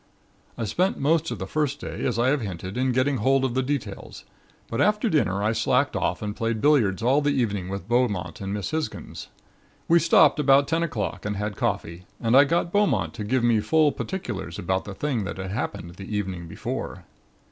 "I 0.57 0.63
spent 0.65 0.97
most 0.97 1.29
of 1.29 1.37
the 1.37 1.45
first 1.45 1.79
day, 1.79 2.03
as 2.07 2.17
I 2.17 2.29
have 2.29 2.41
hinted, 2.41 2.75
in 2.75 2.91
getting 2.91 3.17
hold 3.17 3.45
of 3.45 3.53
details; 3.67 4.23
but 4.67 4.81
after 4.81 5.09
dinner 5.11 5.43
I 5.43 5.51
slacked 5.51 5.95
off 5.95 6.23
and 6.23 6.35
played 6.35 6.59
billiards 6.59 7.03
all 7.03 7.21
the 7.21 7.29
evening 7.39 7.69
with 7.69 7.87
Beaumont 7.87 8.41
and 8.41 8.51
Miss 8.51 8.71
Hisgins. 8.71 9.27
We 9.87 9.99
stopped 9.99 10.39
about 10.39 10.67
ten 10.67 10.81
o'clock 10.81 11.23
and 11.23 11.35
had 11.35 11.55
coffee 11.55 12.05
and 12.19 12.35
I 12.35 12.45
got 12.45 12.71
Beaumont 12.71 13.13
to 13.13 13.23
give 13.23 13.43
me 13.43 13.59
full 13.59 13.91
particulars 13.91 14.57
about 14.57 14.85
the 14.85 14.95
thing 14.95 15.23
that 15.25 15.37
had 15.37 15.51
happened 15.51 15.93
the 15.93 16.17
evening 16.17 16.47
before. 16.47 17.05